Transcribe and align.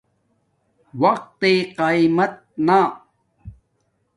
وقت 1.01 1.27
تݵ 1.39 1.55
قہمت 1.77 2.33
نا 2.67 2.79